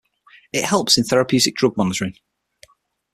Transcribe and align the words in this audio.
It 0.51 0.63
helps 0.63 0.97
in 0.97 1.03
therapeutic 1.03 1.53
drug 1.55 1.77
monitoring. 1.77 2.15